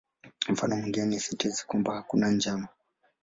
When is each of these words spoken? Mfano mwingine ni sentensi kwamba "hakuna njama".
Mfano 0.49 0.75
mwingine 0.75 1.05
ni 1.05 1.19
sentensi 1.19 1.67
kwamba 1.67 1.95
"hakuna 1.95 2.31
njama". 2.31 2.67